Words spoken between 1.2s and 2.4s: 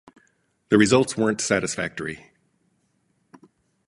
satisfactory.